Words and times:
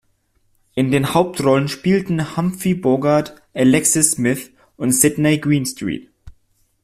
In 0.73 0.89
den 0.89 1.13
Hauptrollen 1.13 1.67
spielten 1.67 2.35
Humphrey 2.35 2.73
Bogart, 2.73 3.35
Alexis 3.53 4.13
Smith 4.13 4.49
und 4.75 4.93
Sydney 4.93 5.37
Greenstreet. 5.37 6.09